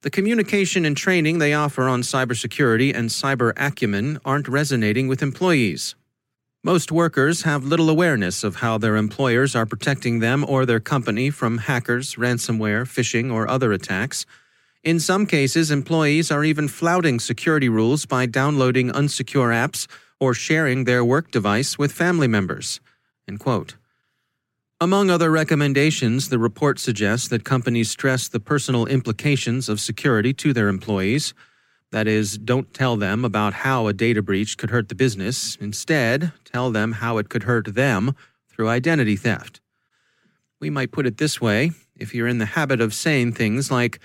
the 0.02 0.10
communication 0.10 0.84
and 0.84 0.96
training 0.96 1.38
they 1.38 1.54
offer 1.54 1.88
on 1.88 2.02
cybersecurity 2.02 2.94
and 2.94 3.08
cyber 3.08 3.52
acumen 3.56 4.18
aren't 4.24 4.48
resonating 4.48 5.06
with 5.06 5.22
employees. 5.22 5.94
Most 6.64 6.90
workers 6.90 7.42
have 7.42 7.64
little 7.64 7.88
awareness 7.88 8.42
of 8.42 8.56
how 8.56 8.78
their 8.78 8.96
employers 8.96 9.54
are 9.54 9.66
protecting 9.66 10.18
them 10.18 10.44
or 10.46 10.66
their 10.66 10.80
company 10.80 11.30
from 11.30 11.58
hackers, 11.58 12.16
ransomware, 12.16 12.82
phishing, 12.82 13.32
or 13.32 13.48
other 13.48 13.72
attacks. 13.72 14.26
In 14.84 15.00
some 15.00 15.26
cases, 15.26 15.70
employees 15.70 16.30
are 16.30 16.44
even 16.44 16.68
flouting 16.68 17.18
security 17.18 17.68
rules 17.68 18.06
by 18.06 18.26
downloading 18.26 18.90
unsecure 18.90 19.52
apps 19.52 19.86
or 20.20 20.34
sharing 20.34 20.84
their 20.84 21.04
work 21.04 21.30
device 21.30 21.78
with 21.78 21.92
family 21.92 22.28
members. 22.28 22.80
Among 24.80 25.10
other 25.10 25.30
recommendations, 25.30 26.28
the 26.28 26.38
report 26.38 26.78
suggests 26.78 27.26
that 27.28 27.44
companies 27.44 27.90
stress 27.90 28.28
the 28.28 28.38
personal 28.38 28.86
implications 28.86 29.68
of 29.68 29.80
security 29.80 30.32
to 30.34 30.52
their 30.52 30.68
employees. 30.68 31.34
That 31.90 32.06
is, 32.06 32.38
don't 32.38 32.72
tell 32.72 32.96
them 32.96 33.24
about 33.24 33.54
how 33.54 33.88
a 33.88 33.92
data 33.92 34.22
breach 34.22 34.56
could 34.56 34.70
hurt 34.70 34.88
the 34.88 34.94
business. 34.94 35.56
Instead, 35.56 36.32
tell 36.44 36.70
them 36.70 36.92
how 36.92 37.18
it 37.18 37.28
could 37.28 37.42
hurt 37.42 37.74
them 37.74 38.14
through 38.48 38.68
identity 38.68 39.16
theft. 39.16 39.60
We 40.60 40.70
might 40.70 40.92
put 40.92 41.06
it 41.06 41.18
this 41.18 41.40
way 41.40 41.72
if 41.96 42.14
you're 42.14 42.28
in 42.28 42.38
the 42.38 42.46
habit 42.46 42.80
of 42.80 42.94
saying 42.94 43.32
things 43.32 43.70
like, 43.72 43.98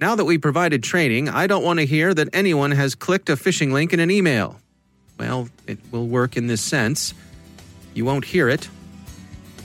now 0.00 0.14
that 0.14 0.24
we 0.24 0.38
provided 0.38 0.82
training, 0.82 1.28
I 1.28 1.46
don't 1.46 1.64
want 1.64 1.80
to 1.80 1.86
hear 1.86 2.14
that 2.14 2.28
anyone 2.32 2.70
has 2.70 2.94
clicked 2.94 3.28
a 3.28 3.36
phishing 3.36 3.72
link 3.72 3.92
in 3.92 4.00
an 4.00 4.10
email. 4.10 4.60
Well, 5.18 5.48
it 5.66 5.78
will 5.90 6.06
work 6.06 6.36
in 6.36 6.46
this 6.46 6.60
sense. 6.60 7.14
You 7.94 8.04
won't 8.04 8.24
hear 8.24 8.48
it. 8.48 8.68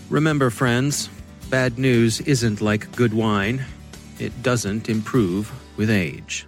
Remember, 0.09 0.49
friends, 0.49 1.09
bad 1.49 1.77
news 1.77 2.19
isn't 2.21 2.61
like 2.61 2.91
good 2.95 3.13
wine, 3.13 3.63
it 4.19 4.41
doesn't 4.41 4.89
improve 4.89 5.51
with 5.77 5.89
age. 5.89 6.47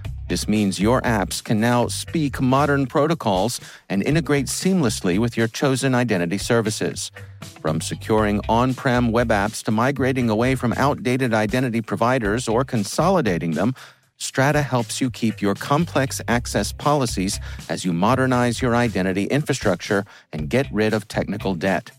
this 0.31 0.47
means 0.47 0.79
your 0.79 1.01
apps 1.01 1.43
can 1.43 1.59
now 1.59 1.87
speak 1.87 2.39
modern 2.39 2.87
protocols 2.87 3.59
and 3.89 4.01
integrate 4.01 4.45
seamlessly 4.45 5.19
with 5.19 5.35
your 5.35 5.49
chosen 5.49 5.93
identity 5.93 6.37
services. 6.37 7.11
From 7.59 7.81
securing 7.81 8.39
on 8.47 8.73
prem 8.73 9.11
web 9.11 9.27
apps 9.27 9.61
to 9.63 9.71
migrating 9.71 10.29
away 10.29 10.55
from 10.55 10.71
outdated 10.77 11.33
identity 11.33 11.81
providers 11.81 12.47
or 12.47 12.63
consolidating 12.63 13.51
them, 13.51 13.75
Strata 14.15 14.61
helps 14.61 15.01
you 15.01 15.11
keep 15.11 15.41
your 15.41 15.53
complex 15.53 16.21
access 16.29 16.71
policies 16.71 17.37
as 17.67 17.83
you 17.83 17.91
modernize 17.91 18.61
your 18.61 18.73
identity 18.73 19.25
infrastructure 19.25 20.05
and 20.31 20.49
get 20.49 20.65
rid 20.71 20.93
of 20.93 21.09
technical 21.09 21.55
debt. 21.55 21.91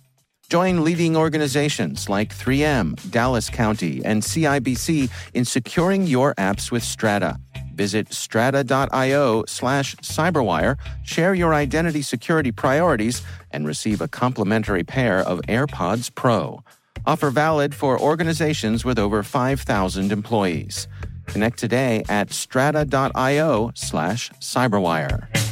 Join 0.52 0.84
leading 0.84 1.16
organizations 1.16 2.10
like 2.10 2.28
3M, 2.28 3.10
Dallas 3.10 3.48
County, 3.48 4.04
and 4.04 4.20
CIBC 4.22 5.08
in 5.32 5.46
securing 5.46 6.06
your 6.06 6.34
apps 6.34 6.70
with 6.70 6.82
Strata. 6.82 7.38
Visit 7.72 8.12
strata.io 8.12 9.44
slash 9.46 9.96
cyberwire, 10.02 10.76
share 11.04 11.32
your 11.32 11.54
identity 11.54 12.02
security 12.02 12.52
priorities, 12.52 13.22
and 13.50 13.66
receive 13.66 14.02
a 14.02 14.08
complimentary 14.08 14.84
pair 14.84 15.20
of 15.20 15.40
AirPods 15.48 16.14
Pro. 16.14 16.62
Offer 17.06 17.30
valid 17.30 17.74
for 17.74 17.98
organizations 17.98 18.84
with 18.84 18.98
over 18.98 19.22
5,000 19.22 20.12
employees. 20.12 20.86
Connect 21.28 21.58
today 21.58 22.04
at 22.10 22.30
strata.io 22.30 23.72
slash 23.74 24.30
cyberwire. 24.32 25.51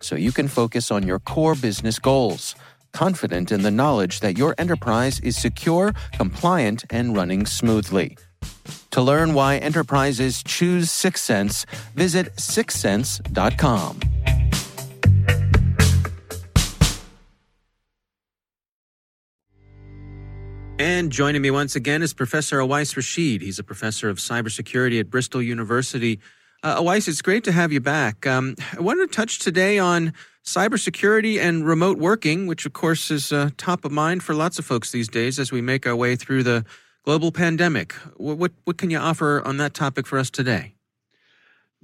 so 0.00 0.16
you 0.16 0.32
can 0.32 0.48
focus 0.48 0.90
on 0.90 1.06
your 1.06 1.18
core 1.18 1.54
business 1.54 1.98
goals. 1.98 2.54
Confident 2.92 3.52
in 3.52 3.62
the 3.62 3.70
knowledge 3.70 4.20
that 4.20 4.38
your 4.38 4.54
enterprise 4.58 5.20
is 5.20 5.36
secure, 5.36 5.92
compliant, 6.12 6.84
and 6.90 7.16
running 7.16 7.46
smoothly. 7.46 8.16
To 8.92 9.02
learn 9.02 9.34
why 9.34 9.58
enterprises 9.58 10.42
choose 10.42 10.88
Syxsense, 10.88 11.66
visit 11.94 12.34
syxsense.com. 12.36 14.00
And 20.80 21.10
joining 21.10 21.42
me 21.42 21.50
once 21.50 21.74
again 21.74 22.02
is 22.02 22.14
Professor 22.14 22.60
Awais 22.60 22.94
Rashid. 22.96 23.42
He's 23.42 23.58
a 23.58 23.64
professor 23.64 24.08
of 24.08 24.18
cybersecurity 24.18 25.00
at 25.00 25.10
Bristol 25.10 25.42
University. 25.42 26.20
Uh, 26.76 26.92
it's 26.92 27.22
great 27.22 27.44
to 27.44 27.52
have 27.52 27.72
you 27.72 27.80
back. 27.80 28.26
Um, 28.26 28.54
I 28.76 28.80
wanted 28.82 29.10
to 29.10 29.16
touch 29.16 29.38
today 29.38 29.78
on 29.78 30.12
cybersecurity 30.44 31.40
and 31.40 31.66
remote 31.66 31.96
working, 31.96 32.46
which 32.46 32.66
of 32.66 32.74
course 32.74 33.10
is 33.10 33.32
uh, 33.32 33.48
top 33.56 33.86
of 33.86 33.92
mind 33.92 34.22
for 34.22 34.34
lots 34.34 34.58
of 34.58 34.66
folks 34.66 34.90
these 34.90 35.08
days 35.08 35.38
as 35.38 35.50
we 35.50 35.62
make 35.62 35.86
our 35.86 35.96
way 35.96 36.14
through 36.14 36.42
the 36.42 36.66
global 37.04 37.32
pandemic. 37.32 37.94
What, 38.18 38.36
what, 38.36 38.52
what 38.64 38.76
can 38.76 38.90
you 38.90 38.98
offer 38.98 39.42
on 39.46 39.56
that 39.56 39.72
topic 39.72 40.06
for 40.06 40.18
us 40.18 40.28
today? 40.28 40.74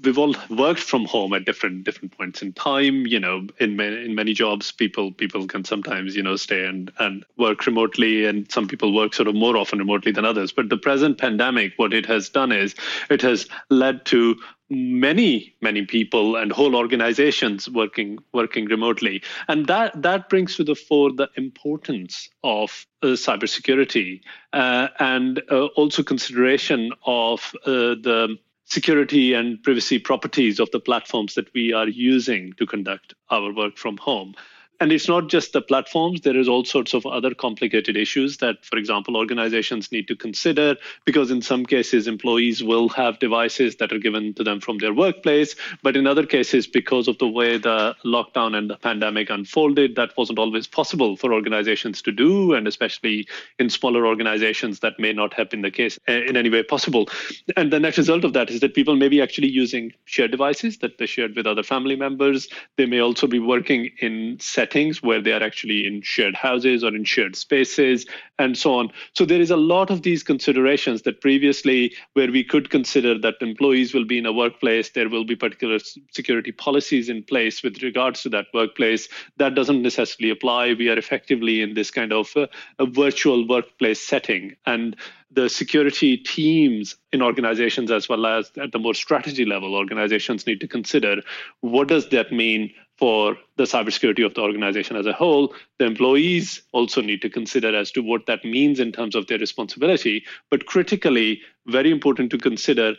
we've 0.02 0.18
all 0.18 0.34
worked 0.50 0.80
from 0.80 1.04
home 1.04 1.32
at 1.32 1.44
different 1.44 1.84
different 1.84 2.16
points 2.16 2.42
in 2.42 2.52
time 2.52 3.06
you 3.06 3.20
know 3.20 3.46
in 3.60 3.76
many 3.76 4.04
in 4.04 4.14
many 4.14 4.32
jobs 4.32 4.72
people 4.72 5.12
people 5.12 5.46
can 5.46 5.64
sometimes 5.64 6.16
you 6.16 6.22
know 6.22 6.34
stay 6.34 6.64
and 6.66 6.90
and 6.98 7.24
work 7.36 7.64
remotely 7.64 8.24
and 8.24 8.50
some 8.50 8.66
people 8.66 8.92
work 8.92 9.14
sort 9.14 9.28
of 9.28 9.34
more 9.36 9.56
often 9.56 9.78
remotely 9.78 10.10
than 10.10 10.24
others 10.24 10.52
but 10.52 10.68
the 10.68 10.76
present 10.76 11.16
pandemic 11.16 11.72
what 11.76 11.92
it 11.92 12.04
has 12.04 12.28
done 12.28 12.50
is 12.50 12.74
it 13.08 13.22
has 13.22 13.46
led 13.70 14.04
to 14.04 14.36
many 14.70 15.54
many 15.60 15.84
people 15.84 16.36
and 16.36 16.50
whole 16.50 16.74
organizations 16.74 17.68
working 17.68 18.18
working 18.32 18.64
remotely 18.64 19.22
and 19.46 19.66
that 19.66 20.00
that 20.00 20.28
brings 20.30 20.56
to 20.56 20.64
the 20.64 20.74
fore 20.74 21.12
the 21.12 21.28
importance 21.36 22.30
of 22.42 22.86
uh, 23.02 23.08
cybersecurity 23.08 24.20
uh, 24.54 24.88
and 25.00 25.42
uh, 25.50 25.66
also 25.76 26.02
consideration 26.02 26.90
of 27.04 27.54
uh, 27.66 27.94
the 28.00 28.38
security 28.64 29.34
and 29.34 29.62
privacy 29.62 29.98
properties 29.98 30.58
of 30.58 30.70
the 30.70 30.80
platforms 30.80 31.34
that 31.34 31.52
we 31.54 31.72
are 31.72 31.88
using 31.88 32.52
to 32.54 32.66
conduct 32.66 33.14
our 33.30 33.52
work 33.52 33.76
from 33.76 33.96
home. 33.98 34.34
And 34.80 34.90
it's 34.90 35.08
not 35.08 35.28
just 35.28 35.52
the 35.52 35.62
platforms, 35.62 36.22
there 36.22 36.36
is 36.36 36.48
all 36.48 36.64
sorts 36.64 36.94
of 36.94 37.06
other 37.06 37.32
complicated 37.34 37.96
issues 37.96 38.38
that, 38.38 38.64
for 38.64 38.76
example, 38.76 39.16
organizations 39.16 39.92
need 39.92 40.08
to 40.08 40.16
consider 40.16 40.76
because 41.04 41.30
in 41.30 41.42
some 41.42 41.64
cases, 41.64 42.08
employees 42.08 42.62
will 42.62 42.88
have 42.90 43.18
devices 43.18 43.76
that 43.76 43.92
are 43.92 43.98
given 43.98 44.34
to 44.34 44.42
them 44.42 44.60
from 44.60 44.78
their 44.78 44.92
workplace. 44.92 45.54
But 45.82 45.96
in 45.96 46.06
other 46.06 46.26
cases, 46.26 46.66
because 46.66 47.06
of 47.06 47.18
the 47.18 47.28
way 47.28 47.56
the 47.56 47.94
lockdown 48.04 48.56
and 48.56 48.68
the 48.68 48.76
pandemic 48.76 49.30
unfolded, 49.30 49.94
that 49.96 50.16
wasn't 50.16 50.38
always 50.38 50.66
possible 50.66 51.16
for 51.16 51.32
organizations 51.32 52.02
to 52.02 52.12
do, 52.12 52.52
and 52.54 52.66
especially 52.66 53.28
in 53.58 53.70
smaller 53.70 54.06
organizations, 54.06 54.80
that 54.80 54.98
may 54.98 55.12
not 55.12 55.34
have 55.34 55.50
been 55.50 55.62
the 55.62 55.70
case 55.70 55.98
eh, 56.08 56.22
in 56.28 56.36
any 56.36 56.50
way 56.50 56.62
possible. 56.62 57.08
And 57.56 57.72
the 57.72 57.78
net 57.78 57.96
result 57.96 58.24
of 58.24 58.32
that 58.32 58.50
is 58.50 58.60
that 58.60 58.74
people 58.74 58.96
may 58.96 59.08
be 59.08 59.22
actually 59.22 59.48
using 59.48 59.92
shared 60.04 60.32
devices 60.32 60.78
that 60.78 60.98
they 60.98 61.06
shared 61.06 61.36
with 61.36 61.46
other 61.46 61.62
family 61.62 61.96
members. 61.96 62.48
They 62.76 62.86
may 62.86 63.00
also 63.00 63.26
be 63.26 63.38
working 63.38 63.90
in 64.00 64.38
settings 64.64 65.02
where 65.02 65.20
they 65.20 65.32
are 65.32 65.42
actually 65.42 65.86
in 65.86 66.00
shared 66.00 66.34
houses 66.34 66.82
or 66.82 66.94
in 66.94 67.04
shared 67.04 67.36
spaces 67.36 68.06
and 68.38 68.56
so 68.56 68.74
on. 68.74 68.90
So 69.12 69.26
there 69.26 69.40
is 69.40 69.50
a 69.50 69.56
lot 69.56 69.90
of 69.90 70.02
these 70.02 70.22
considerations 70.22 71.02
that 71.02 71.20
previously, 71.20 71.92
where 72.14 72.30
we 72.30 72.42
could 72.42 72.70
consider 72.70 73.18
that 73.18 73.34
employees 73.40 73.92
will 73.92 74.06
be 74.06 74.18
in 74.18 74.26
a 74.26 74.32
workplace, 74.32 74.90
there 74.90 75.10
will 75.10 75.24
be 75.24 75.36
particular 75.36 75.78
security 76.10 76.52
policies 76.52 77.08
in 77.08 77.22
place 77.22 77.62
with 77.62 77.82
regards 77.82 78.22
to 78.22 78.30
that 78.30 78.46
workplace. 78.54 79.08
That 79.36 79.54
doesn't 79.54 79.82
necessarily 79.82 80.30
apply. 80.30 80.74
We 80.74 80.88
are 80.88 80.98
effectively 80.98 81.60
in 81.60 81.74
this 81.74 81.90
kind 81.90 82.12
of 82.12 82.34
uh, 82.36 82.46
a 82.78 82.86
virtual 82.86 83.46
workplace 83.46 84.00
setting. 84.00 84.56
And 84.64 84.96
the 85.30 85.48
security 85.48 86.16
teams 86.16 86.96
in 87.12 87.20
organizations 87.20 87.90
as 87.90 88.08
well 88.08 88.24
as 88.24 88.50
at 88.56 88.72
the 88.72 88.78
more 88.78 88.94
strategy 88.94 89.44
level 89.44 89.74
organizations 89.74 90.46
need 90.46 90.60
to 90.60 90.68
consider 90.68 91.22
what 91.60 91.88
does 91.88 92.08
that 92.10 92.32
mean 92.32 92.72
for 92.98 93.36
the 93.56 93.64
cybersecurity 93.64 94.24
of 94.24 94.34
the 94.34 94.40
organization 94.40 94.96
as 94.96 95.06
a 95.06 95.12
whole 95.12 95.54
the 95.78 95.84
employees 95.84 96.62
also 96.72 97.00
need 97.00 97.20
to 97.22 97.28
consider 97.28 97.74
as 97.74 97.90
to 97.90 98.00
what 98.00 98.26
that 98.26 98.44
means 98.44 98.78
in 98.78 98.92
terms 98.92 99.14
of 99.14 99.26
their 99.26 99.38
responsibility. 99.38 100.24
But 100.50 100.66
critically 100.66 101.40
very 101.66 101.90
important 101.90 102.30
to 102.30 102.38
consider 102.38 102.94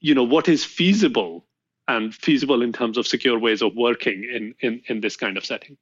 you 0.00 0.14
know 0.14 0.24
what 0.24 0.48
is 0.48 0.64
feasible 0.64 1.46
and 1.88 2.14
feasible 2.14 2.62
in 2.62 2.72
terms 2.72 2.96
of 2.96 3.06
secure 3.06 3.38
ways 3.38 3.62
of 3.62 3.74
working 3.74 4.24
in 4.24 4.54
in, 4.60 4.82
in 4.86 5.00
this 5.00 5.16
kind 5.16 5.36
of 5.36 5.44
setting. 5.44 5.76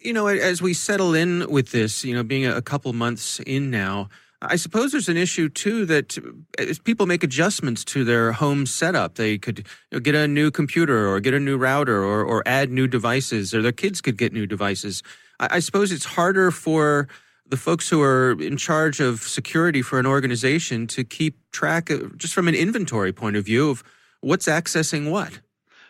You 0.00 0.12
know 0.12 0.26
as 0.26 0.60
we 0.60 0.74
settle 0.74 1.14
in 1.14 1.50
with 1.50 1.70
this 1.70 2.04
you 2.04 2.14
know 2.14 2.22
being 2.22 2.46
a 2.46 2.62
couple 2.62 2.92
months 2.92 3.40
in 3.40 3.70
now 3.70 4.08
I 4.42 4.56
suppose 4.56 4.92
there's 4.92 5.08
an 5.08 5.18
issue 5.18 5.50
too 5.50 5.84
that 5.86 6.16
as 6.58 6.78
people 6.78 7.06
make 7.06 7.22
adjustments 7.22 7.84
to 7.86 8.04
their 8.04 8.32
home 8.32 8.64
setup, 8.64 9.16
they 9.16 9.36
could 9.36 9.66
get 10.02 10.14
a 10.14 10.26
new 10.26 10.50
computer 10.50 11.08
or 11.08 11.20
get 11.20 11.34
a 11.34 11.40
new 11.40 11.58
router 11.58 12.02
or, 12.02 12.24
or 12.24 12.42
add 12.46 12.70
new 12.70 12.86
devices, 12.86 13.52
or 13.54 13.60
their 13.60 13.72
kids 13.72 14.00
could 14.00 14.16
get 14.16 14.32
new 14.32 14.46
devices. 14.46 15.02
I, 15.40 15.56
I 15.56 15.58
suppose 15.58 15.92
it's 15.92 16.06
harder 16.06 16.50
for 16.50 17.06
the 17.46 17.58
folks 17.58 17.88
who 17.88 18.00
are 18.00 18.40
in 18.40 18.56
charge 18.56 19.00
of 19.00 19.20
security 19.22 19.82
for 19.82 19.98
an 19.98 20.06
organization 20.06 20.86
to 20.86 21.04
keep 21.04 21.36
track, 21.50 21.90
of, 21.90 22.16
just 22.16 22.32
from 22.32 22.48
an 22.48 22.54
inventory 22.54 23.12
point 23.12 23.36
of 23.36 23.44
view, 23.44 23.70
of 23.70 23.82
what's 24.20 24.46
accessing 24.46 25.10
what. 25.10 25.40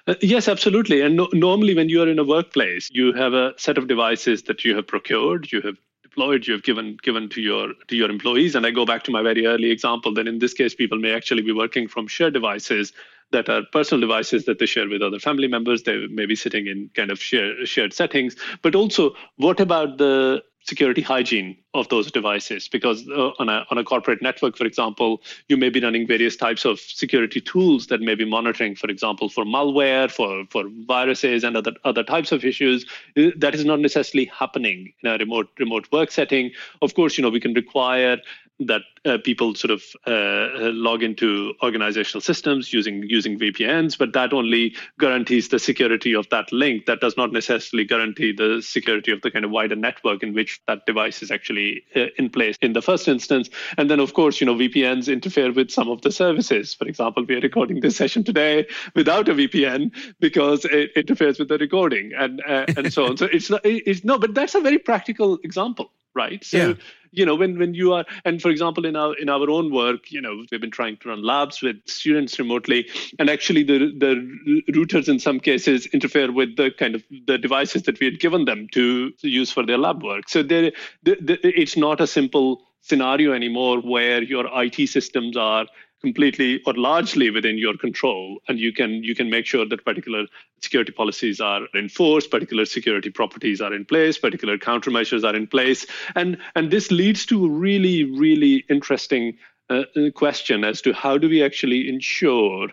Uh, 0.07 0.15
yes, 0.23 0.49
absolutely. 0.49 1.03
And 1.03 1.17
no, 1.17 1.29
normally, 1.33 1.75
when 1.75 1.89
you 1.89 2.03
are 2.03 2.09
in 2.09 2.19
a 2.19 2.25
workplace, 2.25 2.89
you 2.91 3.13
have 3.13 3.33
a 3.33 3.53
set 3.59 3.79
of 3.79 3.87
devices 3.87 4.43
that 4.45 4.65
you 4.65 4.75
have 4.75 4.87
procured, 4.87 5.53
you 5.53 5.61
have 5.61 5.77
deployed 6.21 6.47
you 6.47 6.53
have 6.53 6.63
given 6.63 6.99
given 7.03 7.29
to 7.31 7.41
your 7.41 7.73
to 7.89 7.97
your 7.97 8.11
employees. 8.11 8.55
And 8.55 8.67
i 8.67 8.71
go 8.71 8.85
back 8.85 9.05
to 9.05 9.11
my 9.11 9.23
very 9.23 9.47
early 9.47 9.71
example 9.71 10.13
that 10.15 10.29
in 10.29 10.39
this 10.39 10.53
case 10.53 10.75
people 10.75 10.99
may 10.99 11.13
actually 11.15 11.43
be 11.43 11.53
working 11.53 11.89
from 11.89 12.07
shared 12.07 12.35
devices 12.35 12.93
that 13.33 13.49
are 13.49 13.63
personal 13.73 14.01
devices 14.01 14.45
that 14.45 14.59
they 14.59 14.67
share 14.67 14.89
with 14.89 15.03
other 15.03 15.19
family 15.19 15.49
members. 15.49 15.85
They 15.85 16.07
may 16.09 16.27
be 16.27 16.37
sitting 16.37 16.67
in 16.67 16.91
kind 16.95 17.11
of 17.11 17.19
shared 17.21 17.67
shared 17.67 17.93
settings. 17.95 18.37
But 18.63 18.75
also 18.75 19.15
what 19.37 19.61
about 19.61 19.97
the 19.99 20.43
security 20.63 21.01
hygiene 21.01 21.57
of 21.73 21.89
those 21.89 22.11
devices 22.11 22.69
because 22.69 23.09
uh, 23.09 23.31
on, 23.39 23.49
a, 23.49 23.65
on 23.71 23.79
a 23.79 23.85
corporate 23.85 24.21
network 24.21 24.57
for 24.57 24.67
example 24.67 25.23
you 25.49 25.57
may 25.57 25.71
be 25.71 25.81
running 25.81 26.07
various 26.07 26.37
types 26.37 26.65
of 26.65 26.79
security 26.79 27.41
tools 27.41 27.87
that 27.87 28.01
may 28.01 28.15
be 28.15 28.25
monitoring 28.25 28.75
for 28.75 28.89
example 28.89 29.29
for 29.29 29.45
malware 29.45 30.11
for, 30.11 30.45
for 30.51 30.65
viruses 30.87 31.45
and 31.45 31.57
other, 31.57 31.73
other 31.85 32.03
types 32.03 32.33
of 32.33 32.45
issues. 32.45 32.85
Uh, 33.17 33.31
that 33.37 33.55
is 33.55 33.65
not 33.65 33.81
necessarily 33.81 34.27
happening 34.27 34.93
in 35.03 35.11
a 35.11 35.17
remote 35.17 35.49
remote 35.59 35.91
work 35.93 36.11
setting. 36.11 36.51
Of 36.83 36.95
course 36.95 37.17
you 37.17 37.23
know 37.23 37.31
we 37.31 37.41
can 37.41 37.55
require 37.55 38.19
that 38.61 38.83
uh, 39.05 39.19
people 39.25 39.55
sort 39.55 39.71
of 39.71 39.83
uh, 40.07 40.71
log 40.73 41.03
into 41.03 41.55
organizational 41.63 42.21
systems 42.21 42.73
using 42.73 43.03
using 43.03 43.39
VPNs, 43.39 43.97
but 43.99 44.13
that 44.13 44.33
only 44.33 44.75
guarantees 44.99 45.49
the 45.49 45.59
security 45.59 46.15
of 46.15 46.29
that 46.31 46.53
link. 46.53 46.87
That 46.87 47.01
does 47.01 47.17
not 47.17 47.33
necessarily 47.33 47.87
guarantee 47.87 48.33
the 48.33 48.61
security 48.61 49.11
of 49.13 49.23
the 49.23 49.31
kind 49.31 49.45
of 49.45 49.51
wider 49.51 49.77
network 49.77 50.23
in 50.23 50.35
which 50.35 50.61
that 50.67 50.85
device 50.87 51.23
is 51.23 51.31
actually 51.31 51.83
uh, 51.97 52.07
in 52.19 52.29
place 52.29 52.57
in 52.61 52.75
the 52.75 52.83
first 52.83 53.09
instance. 53.09 53.49
And 53.79 53.91
then, 53.91 54.01
of 54.01 54.13
course, 54.13 54.41
you 54.41 54.47
know 54.47 54.55
VPNs 54.55 55.11
interfere 55.11 55.53
with 55.53 55.71
some 55.71 55.89
of 55.89 56.03
the 56.03 56.13
services. 56.13 56.75
For 56.75 56.87
example, 56.87 57.25
we 57.25 57.37
are 57.37 57.41
recording 57.41 57.81
this 57.81 57.97
session 57.97 58.25
today 58.25 58.67
without 58.95 59.29
a 59.29 59.35
VPN 59.35 59.93
because 60.21 60.67
it 60.67 60.91
interferes 60.95 61.39
with 61.39 61.49
the 61.49 61.59
recording 61.59 62.13
and 62.17 62.43
uh, 62.47 62.67
and 62.77 62.93
so 62.93 63.07
on. 63.07 63.17
So 63.17 63.27
it's 63.27 63.49
not, 63.49 63.63
it's 63.65 64.05
no, 64.05 64.19
but 64.19 64.35
that's 64.35 64.55
a 64.55 64.61
very 64.61 64.79
practical 64.79 65.39
example 65.43 65.93
right 66.15 66.45
so 66.45 66.57
yeah. 66.57 66.75
You 67.13 67.27
know 67.27 67.35
when 67.35 67.59
when 67.59 67.75
you 67.75 67.93
are 67.93 68.05
and 68.25 68.41
for 68.41 68.51
example 68.51 68.87
in 68.87 68.97
our 68.97 69.15
in 69.17 69.29
our 69.29 69.51
own 69.51 69.73
work 69.73 70.11
you 70.11 70.21
know 70.21 70.43
we've 70.51 70.61
been 70.61 70.71
trying 70.71 70.97
to 70.99 71.09
run 71.09 71.23
labs 71.23 71.61
with 71.63 71.77
students 71.87 72.39
remotely 72.39 72.89
and 73.19 73.29
actually 73.29 73.63
the 73.63 73.93
the 73.99 74.63
routers 74.73 75.09
in 75.09 75.19
some 75.19 75.41
cases 75.41 75.87
interfere 75.87 76.33
with 76.33 76.57
the 76.57 76.71
kind 76.79 76.95
of 76.95 77.03
the 77.27 77.39
devices 77.39 77.83
that 77.83 77.99
we 78.01 78.07
had 78.07 78.21
given 78.21 78.45
them 78.45 78.69
to, 78.73 79.13
use 79.23 79.51
for 79.51 79.65
their 79.65 79.79
lab 79.79 80.03
work. 80.03 80.29
So 80.29 80.43
there 80.43 80.73
it's 81.05 81.77
not 81.77 82.01
a 82.01 82.07
simple 82.07 82.63
scenario 82.81 83.33
anymore 83.33 83.81
where 83.81 84.23
your 84.23 84.47
IT 84.63 84.89
systems 84.89 85.37
are 85.37 85.67
completely 86.01 86.63
or 86.67 86.75
largely 86.75 87.31
within 87.31 87.59
your 87.59 87.77
control 87.77 88.41
and 88.49 88.59
you 88.59 88.73
can 88.73 89.05
you 89.05 89.15
can 89.15 89.29
make 89.29 89.47
sure 89.47 89.67
that 89.67 89.85
particular 89.85 90.27
security 90.61 90.93
policies 90.93 91.41
are 91.41 91.63
enforced 91.75 92.31
particular 92.31 92.65
security 92.65 93.11
properties 93.11 93.61
are 93.61 93.75
in 93.75 93.85
place 93.85 94.19
particular 94.19 94.57
countermeasures 94.57 95.25
are 95.25 95.37
in 95.37 95.47
place 95.47 95.87
and 96.15 96.39
and 96.55 96.71
this 96.71 96.91
leads 96.91 97.27
to 97.27 97.45
a 97.45 97.49
really 97.49 98.05
really 98.05 98.65
interesting 98.69 99.37
uh, 99.69 99.83
uh 99.97 100.11
question 100.15 100.65
as 100.65 100.81
to 100.81 100.93
how 100.93 101.19
do 101.19 101.29
we 101.29 101.43
actually 101.43 101.89
ensure 101.89 102.69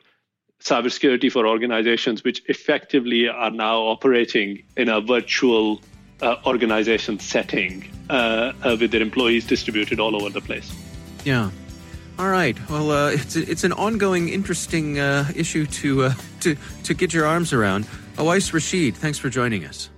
cybersecurity 0.62 1.32
for 1.32 1.46
organizations 1.48 2.24
which 2.24 2.42
effectively 2.48 3.28
are 3.28 3.52
now 3.52 3.80
operating 3.82 4.64
in 4.76 4.90
a 4.90 5.00
virtual 5.00 5.82
uh, 6.22 6.36
organization 6.46 7.20
setting 7.20 7.86
uh, 8.10 8.54
uh, 8.64 8.78
with 8.80 8.92
their 8.92 9.02
employees 9.02 9.46
distributed 9.46 10.00
all 10.00 10.16
over 10.16 10.30
the 10.30 10.42
place. 10.42 10.74
Yeah. 11.24 11.52
All 12.20 12.30
right. 12.30 12.58
Well, 12.68 12.90
uh, 12.90 13.12
it's 13.12 13.36
it's 13.36 13.64
an 13.64 13.74
ongoing, 13.74 14.30
interesting 14.30 14.98
uh, 14.98 15.32
issue 15.36 15.68
to 15.68 16.06
uh, 16.06 16.14
to 16.40 16.58
to 16.84 16.94
get 16.96 17.14
your 17.14 17.28
arms 17.28 17.54
around. 17.54 17.86
Awais 18.16 18.52
Rashid, 18.52 18.96
thanks 18.96 19.20
for 19.20 19.30
joining 19.30 19.66
us. 19.66 19.92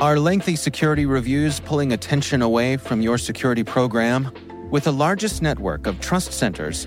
Are 0.00 0.18
lengthy 0.18 0.56
security 0.56 1.04
reviews 1.04 1.60
pulling 1.60 1.92
attention 1.92 2.42
away 2.42 2.76
from 2.76 3.02
your 3.02 3.18
security 3.18 3.64
program? 3.64 4.32
With 4.70 4.84
the 4.84 4.92
largest 4.92 5.42
network 5.42 5.86
of 5.86 6.00
trust 6.00 6.32
centers, 6.32 6.86